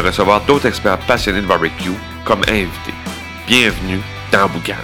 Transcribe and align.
recevoir 0.00 0.40
d'autres 0.44 0.66
experts 0.66 0.98
passionnés 1.06 1.40
de 1.40 1.46
barbecue 1.46 1.90
comme 2.24 2.42
invités. 2.48 2.94
Bienvenue 3.46 4.00
dans 4.32 4.48
Boucan. 4.48 4.74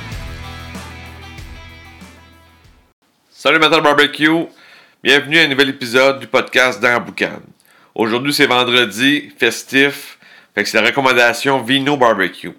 Salut 3.30 3.58
Matin 3.58 3.80
Barbecue, 3.80 4.46
bienvenue 5.02 5.38
à 5.38 5.42
un 5.42 5.48
nouvel 5.48 5.70
épisode 5.70 6.20
du 6.20 6.26
podcast 6.26 6.80
dans 6.80 7.00
Boucan. 7.00 7.40
Aujourd'hui 7.94 8.34
c'est 8.34 8.46
vendredi, 8.46 9.32
festif, 9.38 10.18
fait 10.54 10.64
que 10.64 10.68
c'est 10.68 10.80
la 10.80 10.88
recommandation 10.88 11.62
Vino 11.62 11.96
Barbecue. 11.96 12.52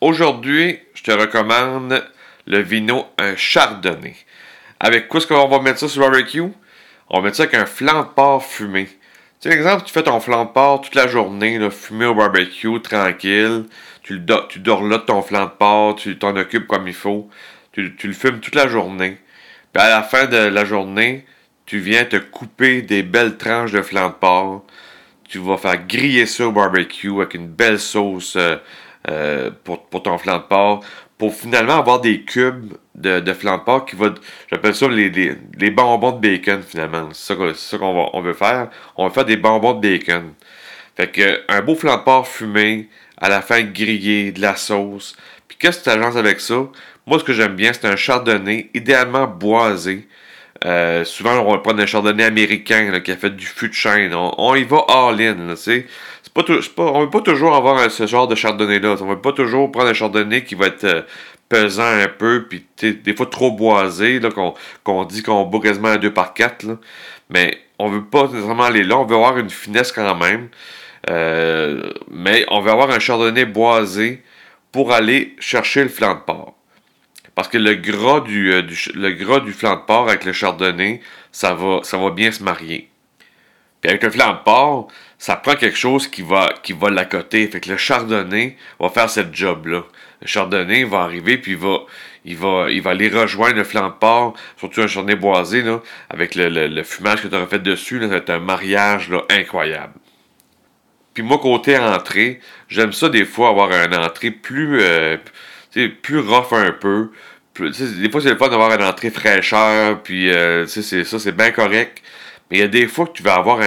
Aujourd'hui, 0.00 0.78
je 0.94 1.02
te 1.02 1.10
recommande 1.10 2.04
le 2.46 2.58
vino 2.58 3.06
un 3.18 3.34
chardonnay. 3.34 4.14
Avec 4.78 5.08
quoi 5.08 5.20
est-ce 5.20 5.26
qu'on 5.26 5.48
va 5.48 5.60
mettre 5.60 5.78
ça 5.78 5.88
sur 5.88 6.02
le 6.02 6.10
barbecue? 6.10 6.42
On 7.08 7.18
va 7.18 7.24
mettre 7.24 7.36
ça 7.36 7.44
avec 7.44 7.54
un 7.54 7.66
flanc 7.66 8.02
de 8.02 8.08
porc 8.08 8.44
fumé. 8.44 8.88
Tu 9.40 9.50
sais, 9.50 9.54
exemple, 9.54 9.84
tu 9.84 9.92
fais 9.92 10.02
ton 10.02 10.18
flanc 10.18 10.46
de 10.46 10.50
porc 10.50 10.80
toute 10.80 10.94
la 10.94 11.08
journée, 11.08 11.58
là, 11.58 11.70
fumé 11.70 12.06
au 12.06 12.14
barbecue, 12.14 12.80
tranquille. 12.80 13.64
Tu, 14.02 14.14
le 14.14 14.20
dors 14.20 14.82
là 14.82 14.98
de 14.98 15.02
ton 15.02 15.20
flanc 15.20 15.44
de 15.44 15.50
porc, 15.50 15.96
tu 15.96 16.16
t'en 16.16 16.36
occupes 16.36 16.66
comme 16.66 16.88
il 16.88 16.94
faut. 16.94 17.28
Tu, 17.72 17.94
le 18.02 18.12
fumes 18.14 18.40
toute 18.40 18.54
la 18.54 18.66
journée. 18.66 19.18
Puis 19.74 19.82
à 19.82 19.90
la 19.90 20.02
fin 20.02 20.26
de 20.26 20.36
la 20.38 20.64
journée, 20.64 21.26
tu 21.66 21.78
viens 21.78 22.04
te 22.06 22.16
couper 22.16 22.80
des 22.80 23.02
belles 23.02 23.36
tranches 23.36 23.72
de 23.72 23.82
flanc 23.82 24.08
de 24.08 24.14
porc. 24.14 24.64
Tu 25.28 25.38
vas 25.38 25.58
faire 25.58 25.86
griller 25.86 26.24
ça 26.24 26.46
au 26.46 26.52
barbecue 26.52 27.12
avec 27.16 27.34
une 27.34 27.48
belle 27.48 27.78
sauce 27.78 28.36
euh, 28.36 28.56
euh, 29.10 29.50
pour, 29.64 29.84
pour, 29.86 30.02
ton 30.02 30.16
flanc 30.18 30.38
de 30.38 30.44
porc 30.44 30.82
pour 31.18 31.34
finalement 31.34 31.78
avoir 31.78 32.00
des 32.00 32.22
cubes 32.22 32.74
de, 32.94 33.20
de 33.20 33.32
qui 33.32 33.96
va. 33.96 34.14
J'appelle 34.50 34.74
ça 34.74 34.88
les, 34.88 35.10
les, 35.10 35.34
les, 35.58 35.70
bonbons 35.70 36.12
de 36.12 36.20
bacon 36.20 36.62
finalement. 36.62 37.08
C'est 37.12 37.34
ça 37.54 37.78
qu'on 37.78 38.10
on 38.12 38.20
veut 38.20 38.34
faire. 38.34 38.68
On 38.96 39.06
va 39.06 39.14
faire 39.14 39.24
des 39.24 39.36
bonbons 39.36 39.74
de 39.74 39.80
bacon. 39.80 40.34
Fait 40.96 41.10
que 41.10 41.42
un 41.48 41.62
beau 41.62 41.74
flan 41.74 41.98
de 41.98 42.02
porc 42.02 42.26
fumé, 42.26 42.88
à 43.18 43.28
la 43.28 43.42
fin 43.42 43.62
grillé, 43.62 44.32
de 44.32 44.40
la 44.40 44.56
sauce. 44.56 45.16
Puis 45.48 45.56
qu'est-ce 45.58 45.78
que 45.78 45.84
tu 45.84 45.90
agences 45.90 46.16
avec 46.16 46.40
ça? 46.40 46.66
Moi, 47.06 47.18
ce 47.18 47.24
que 47.24 47.32
j'aime 47.32 47.54
bien, 47.54 47.72
c'est 47.72 47.86
un 47.86 47.96
chardonnay, 47.96 48.70
idéalement 48.74 49.26
boisé. 49.26 50.08
Euh, 50.64 51.04
souvent, 51.04 51.38
on 51.40 51.52
va 51.52 51.58
prendre 51.58 51.82
un 51.82 51.86
chardonnay 51.86 52.24
américain 52.24 52.90
là, 52.90 53.00
qui 53.00 53.12
a 53.12 53.16
fait 53.16 53.30
du 53.30 53.46
fût 53.46 53.68
de 53.68 53.74
chêne. 53.74 54.14
On, 54.14 54.34
on 54.38 54.54
y 54.54 54.64
va 54.64 54.84
all-in, 54.88 55.54
tu 55.54 55.56
sais 55.56 55.86
on 56.36 57.00
ne 57.00 57.04
veut 57.04 57.10
pas 57.10 57.20
toujours 57.20 57.54
avoir 57.54 57.90
ce 57.90 58.06
genre 58.06 58.28
de 58.28 58.34
chardonnay-là. 58.34 58.96
On 59.00 59.04
ne 59.04 59.10
veut 59.10 59.20
pas 59.20 59.32
toujours 59.32 59.70
prendre 59.72 59.88
un 59.88 59.94
chardonnay 59.94 60.44
qui 60.44 60.54
va 60.54 60.66
être 60.66 60.84
euh, 60.84 61.02
pesant 61.48 61.84
un 61.84 62.08
peu, 62.08 62.46
puis 62.48 62.66
des 62.80 63.14
fois 63.14 63.26
trop 63.26 63.52
boisé, 63.52 64.20
qu'on 64.84 65.04
dit 65.04 65.22
qu'on 65.22 65.44
boit 65.44 65.60
quasiment 65.60 65.88
à 65.88 65.98
2 65.98 66.12
par 66.12 66.34
4. 66.34 66.66
Mais 67.30 67.58
on 67.78 67.88
veut 67.88 68.04
pas 68.04 68.24
nécessairement 68.24 68.64
aller 68.64 68.84
là. 68.84 68.98
On 68.98 69.04
veut 69.04 69.16
avoir 69.16 69.38
une 69.38 69.50
finesse 69.50 69.92
quand 69.92 70.14
même. 70.14 70.48
Euh, 71.08 71.90
mais 72.10 72.44
on 72.50 72.60
veut 72.60 72.70
avoir 72.70 72.90
un 72.90 72.98
chardonnay 72.98 73.44
boisé 73.44 74.22
pour 74.72 74.92
aller 74.92 75.36
chercher 75.38 75.84
le 75.84 75.88
flanc 75.88 76.14
de 76.14 76.20
porc. 76.20 76.54
Parce 77.34 77.48
que 77.48 77.58
le 77.58 77.74
gras 77.74 78.20
du, 78.20 78.52
euh, 78.52 78.62
le 78.94 79.12
gras 79.12 79.40
du 79.40 79.52
flanc 79.52 79.76
de 79.76 79.82
porc 79.82 80.08
avec 80.08 80.24
le 80.24 80.32
chardonnay, 80.32 81.00
ça 81.32 81.54
va 81.54 82.10
bien 82.10 82.32
se 82.32 82.42
marier. 82.42 82.90
Avec 83.86 84.02
le 84.02 84.10
flanc 84.10 84.32
de 84.32 84.38
porc, 84.44 84.88
ça 85.18 85.36
prend 85.36 85.54
quelque 85.54 85.78
chose 85.78 86.08
qui 86.08 86.22
va, 86.22 86.52
qui 86.62 86.72
va 86.72 86.90
l'accoter. 86.90 87.46
Fait 87.48 87.60
que 87.60 87.70
le 87.70 87.76
chardonnay 87.76 88.56
va 88.78 88.88
faire 88.88 89.08
cette 89.08 89.34
job-là. 89.34 89.84
Le 90.22 90.26
chardonnay 90.26 90.84
va 90.84 91.00
arriver, 91.00 91.38
puis 91.38 91.52
il 91.52 91.58
va, 91.58 91.80
il 92.24 92.36
va, 92.36 92.66
il 92.70 92.82
va 92.82 92.90
aller 92.90 93.08
rejoindre 93.08 93.56
le 93.56 93.64
flanc 93.64 93.88
de 93.88 94.38
surtout 94.58 94.82
un 94.82 94.86
chardonnay 94.86 95.16
boisé, 95.16 95.64
avec 96.10 96.34
le, 96.34 96.48
le, 96.48 96.82
fumage 96.82 97.22
que 97.22 97.28
tu 97.28 97.34
auras 97.34 97.46
fait 97.46 97.62
dessus. 97.62 97.98
Là, 97.98 98.08
c'est 98.10 98.30
un 98.30 98.38
mariage 98.38 99.10
là, 99.10 99.22
incroyable. 99.30 99.94
Puis 101.14 101.22
moi, 101.22 101.38
côté 101.38 101.78
entrée, 101.78 102.40
j'aime 102.68 102.92
ça 102.92 103.08
des 103.08 103.24
fois 103.24 103.48
avoir 103.48 103.72
un 103.72 103.90
entrée 104.04 104.30
plus, 104.30 104.80
euh, 104.82 105.16
plus 106.02 106.18
rough 106.18 106.52
un 106.52 106.72
peu. 106.72 107.10
des 107.58 108.10
fois, 108.10 108.20
c'est 108.20 108.30
le 108.30 108.36
fun 108.36 108.48
d'avoir 108.48 108.70
une 108.72 108.84
entrée 108.84 109.10
fraîcheur, 109.10 110.02
puis 110.02 110.30
euh, 110.30 110.66
ça, 110.66 111.18
c'est 111.18 111.32
bien 111.32 111.52
correct. 111.52 112.02
Mais 112.50 112.58
il 112.58 112.60
y 112.60 112.64
a 112.64 112.68
des 112.68 112.86
fois 112.86 113.06
que 113.06 113.12
tu 113.12 113.22
vas 113.22 113.34
avoir 113.34 113.60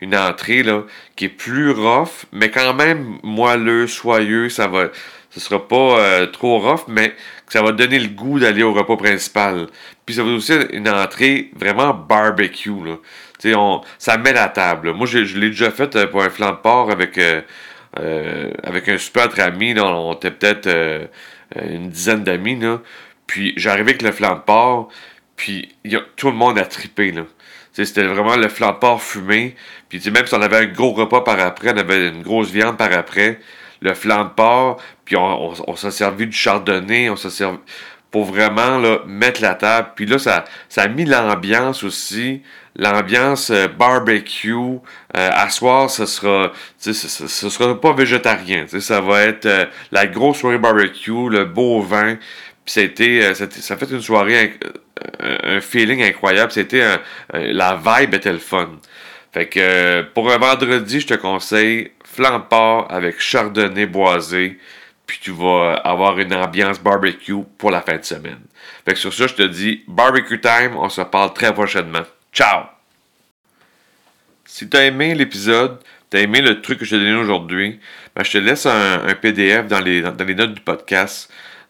une 0.00 0.16
entrée 0.16 0.62
là, 0.62 0.84
qui 1.16 1.26
est 1.26 1.28
plus 1.28 1.70
rough, 1.70 2.26
mais 2.32 2.50
quand 2.50 2.74
même 2.74 3.18
moelleux, 3.22 3.86
soyeux, 3.86 4.48
ça 4.48 4.68
va. 4.68 4.88
Ce 5.30 5.40
sera 5.40 5.66
pas 5.66 5.98
euh, 5.98 6.26
trop 6.26 6.58
rough, 6.58 6.84
mais 6.88 7.14
ça 7.48 7.62
va 7.62 7.72
donner 7.72 7.98
le 7.98 8.08
goût 8.08 8.38
d'aller 8.38 8.62
au 8.62 8.74
repas 8.74 8.96
principal. 8.96 9.66
Puis 10.04 10.16
ça 10.16 10.22
va 10.22 10.30
aussi 10.30 10.52
une 10.72 10.88
entrée 10.88 11.50
vraiment 11.56 11.94
barbecue. 11.94 12.70
Là. 12.84 13.80
Ça 13.98 14.18
met 14.18 14.34
la 14.34 14.48
table. 14.48 14.92
Moi, 14.92 15.06
je, 15.06 15.18
l'ai 15.38 15.48
déjà 15.48 15.70
fait 15.70 15.96
euh, 15.96 16.06
pour 16.06 16.22
un 16.22 16.28
flanc 16.28 16.50
de 16.50 16.56
porc 16.56 16.90
avec, 16.90 17.18
euh, 17.18 18.50
avec 18.62 18.88
un 18.90 18.98
super 18.98 19.28
amis. 19.40 19.72
Là. 19.72 19.86
On 19.86 20.12
était 20.12 20.30
peut-être 20.30 20.68
une 21.56 21.88
dizaine 21.88 22.24
d'amis. 22.24 22.58
Puis 23.26 23.54
j'arrivais 23.56 23.92
avec 23.92 24.02
le 24.02 24.12
flanc 24.12 24.38
porc, 24.44 24.88
puis 25.36 25.74
tout 26.16 26.28
le 26.28 26.36
monde 26.36 26.58
a 26.58 26.66
trippé. 26.66 27.10
Là. 27.10 27.22
C'était 27.72 28.02
vraiment 28.02 28.36
le 28.36 28.48
flanc 28.48 28.72
de 28.72 28.78
porc 28.78 29.02
fumé. 29.02 29.56
Puis 29.88 30.02
même 30.10 30.26
si 30.26 30.34
on 30.34 30.42
avait 30.42 30.58
un 30.58 30.66
gros 30.66 30.92
repas 30.92 31.22
par 31.22 31.40
après, 31.40 31.72
on 31.72 31.78
avait 31.78 32.08
une 32.08 32.22
grosse 32.22 32.50
viande 32.50 32.76
par 32.76 32.92
après, 32.92 33.40
le 33.80 33.94
flanc 33.94 34.24
de 34.24 34.30
porc, 34.30 34.80
puis 35.04 35.16
on, 35.16 35.76
s'est 35.76 35.90
servi 35.90 36.26
du 36.26 36.36
chardonnay, 36.36 37.10
on 37.10 37.16
s'est 37.16 37.30
servi 37.30 37.58
pour 38.10 38.26
vraiment 38.26 38.78
là, 38.78 39.00
mettre 39.06 39.40
la 39.40 39.54
table. 39.54 39.88
Puis 39.96 40.06
là, 40.06 40.18
ça, 40.18 40.44
ça 40.68 40.82
a 40.82 40.88
mis 40.88 41.06
l'ambiance 41.06 41.82
aussi, 41.82 42.42
l'ambiance 42.76 43.50
euh, 43.50 43.68
barbecue. 43.68 44.52
Euh, 44.54 44.78
à 45.14 45.48
soir, 45.48 45.90
ce 45.90 46.04
sera, 46.04 46.52
ce, 46.78 46.92
ce, 46.92 47.26
sera 47.26 47.80
pas 47.80 47.92
végétarien. 47.94 48.66
Ça 48.66 49.00
va 49.00 49.22
être 49.22 49.46
euh, 49.46 49.64
la 49.90 50.06
grosse 50.06 50.38
soirée 50.38 50.58
barbecue, 50.58 51.30
le 51.30 51.46
beau 51.46 51.80
vin. 51.80 52.16
Puis 52.64 52.74
ça 53.34 53.50
ça 53.50 53.76
fait 53.76 53.90
une 53.90 54.02
soirée 54.02 54.58
un 55.20 55.60
feeling 55.60 56.02
incroyable. 56.02 56.52
C'était 56.52 56.98
la 57.32 57.76
vibe 57.76 58.14
était 58.14 58.32
le 58.32 58.38
fun. 58.38 58.70
Fait 59.32 59.48
que 59.48 60.02
pour 60.14 60.30
un 60.30 60.38
vendredi, 60.38 61.00
je 61.00 61.06
te 61.08 61.14
conseille 61.14 61.90
porc 62.50 62.86
avec 62.90 63.20
chardonnay 63.20 63.86
boisé. 63.86 64.58
Puis 65.06 65.18
tu 65.20 65.32
vas 65.32 65.74
avoir 65.84 66.18
une 66.18 66.34
ambiance 66.34 66.80
barbecue 66.80 67.42
pour 67.58 67.70
la 67.70 67.82
fin 67.82 67.96
de 67.96 68.04
semaine. 68.04 68.40
Fait 68.84 68.92
que 68.92 68.98
sur 68.98 69.12
ça, 69.12 69.26
je 69.26 69.34
te 69.34 69.42
dis 69.42 69.82
barbecue 69.88 70.40
time. 70.40 70.76
On 70.76 70.88
se 70.88 71.02
parle 71.02 71.32
très 71.32 71.52
prochainement. 71.52 72.02
Ciao! 72.32 72.64
Si 74.44 74.68
tu 74.68 74.76
as 74.76 74.84
aimé 74.84 75.14
l'épisode, 75.14 75.80
tu 76.10 76.18
as 76.18 76.20
aimé 76.20 76.40
le 76.40 76.60
truc 76.60 76.78
que 76.78 76.84
je 76.84 76.90
t'ai 76.90 76.98
donné 76.98 77.14
aujourd'hui, 77.14 77.80
ben, 78.14 78.22
je 78.22 78.32
te 78.32 78.38
laisse 78.38 78.66
un, 78.66 78.98
PDF 79.20 79.66
dans 79.66 79.80
les 79.80 80.02
notes 80.02 80.54
du 80.54 80.60
podcast. 80.60 81.32